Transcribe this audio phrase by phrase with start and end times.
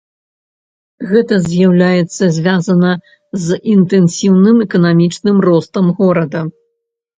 [1.11, 2.91] Гэта з'яўляецца звязана
[3.45, 6.39] з інтэнсіўным эканамічным ростам горада.